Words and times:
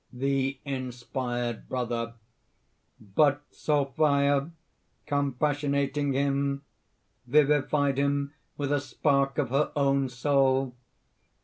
THE 0.11 0.57
INSPIRED 0.65 1.69
BROTHER. 1.69 2.15
"But 2.99 3.43
Sophia, 3.51 4.49
compassionating 5.05 6.13
him, 6.13 6.63
vivified 7.27 7.99
him 7.99 8.33
with 8.57 8.71
a 8.71 8.79
spark 8.79 9.37
of 9.37 9.51
her 9.51 9.71
own 9.75 10.09
soul. 10.09 10.73